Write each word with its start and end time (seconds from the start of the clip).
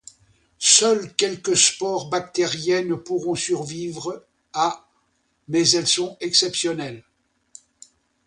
Seules 0.57 1.13
quelques 1.15 1.55
spores 1.55 2.09
bactériennes 2.09 2.97
pourront 2.97 3.35
survivre 3.35 4.25
à 4.51 4.89
mais 5.47 5.69
elles 5.69 5.85
sont 5.85 6.17
exceptionnelles. 6.21 7.03